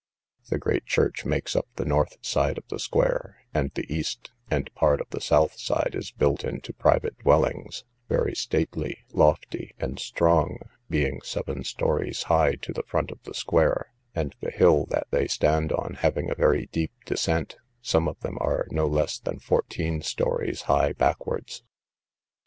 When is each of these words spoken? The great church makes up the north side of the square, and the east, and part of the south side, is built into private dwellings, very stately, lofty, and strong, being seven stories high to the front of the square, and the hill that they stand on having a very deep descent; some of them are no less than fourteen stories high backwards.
The 0.49 0.57
great 0.57 0.87
church 0.87 1.25
makes 1.25 1.55
up 1.55 1.67
the 1.75 1.85
north 1.85 2.17
side 2.23 2.57
of 2.57 2.67
the 2.69 2.79
square, 2.79 3.43
and 3.53 3.69
the 3.75 3.85
east, 3.87 4.31
and 4.49 4.73
part 4.73 4.99
of 4.99 5.07
the 5.11 5.21
south 5.21 5.59
side, 5.59 5.91
is 5.93 6.09
built 6.09 6.43
into 6.43 6.73
private 6.73 7.19
dwellings, 7.19 7.83
very 8.09 8.33
stately, 8.33 9.05
lofty, 9.13 9.75
and 9.77 9.99
strong, 9.99 10.57
being 10.89 11.21
seven 11.21 11.63
stories 11.63 12.23
high 12.23 12.55
to 12.63 12.73
the 12.73 12.81
front 12.87 13.11
of 13.11 13.21
the 13.25 13.35
square, 13.35 13.91
and 14.15 14.35
the 14.41 14.49
hill 14.49 14.87
that 14.87 15.05
they 15.11 15.27
stand 15.27 15.71
on 15.71 15.97
having 15.99 16.31
a 16.31 16.35
very 16.35 16.65
deep 16.71 16.93
descent; 17.05 17.57
some 17.83 18.07
of 18.07 18.19
them 18.21 18.39
are 18.41 18.65
no 18.71 18.87
less 18.87 19.19
than 19.19 19.37
fourteen 19.37 20.01
stories 20.01 20.63
high 20.63 20.93
backwards. 20.93 21.61